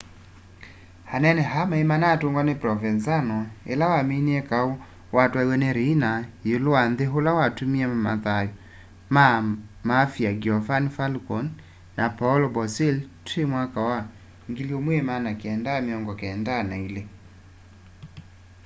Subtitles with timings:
[1.15, 3.37] anene aa maimanatungwa ni provenzano
[3.73, 4.69] ila waminie kau
[5.15, 6.11] watwaiiw'e ni riina
[6.49, 8.47] iulu wa nthi ula watumie mathau
[9.15, 9.51] maa ma
[9.99, 11.49] mafia giovanni falcone
[11.97, 13.41] na paolo borsellino twi
[14.53, 17.01] 1992